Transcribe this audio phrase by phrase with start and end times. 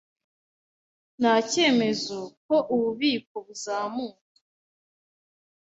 [1.19, 4.29] Nta cyemeza ko ububiko buzamuka